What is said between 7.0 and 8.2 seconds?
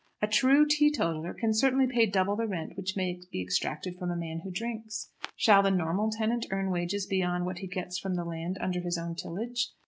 beyond what he gets from